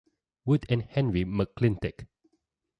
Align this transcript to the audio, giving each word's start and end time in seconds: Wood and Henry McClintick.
Wood 0.45 0.65
and 0.67 0.81
Henry 0.81 1.23
McClintick. 1.25 2.07